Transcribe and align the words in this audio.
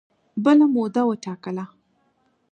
بله 0.43 0.63
موده 0.73 1.01
وټاکله 1.09 1.65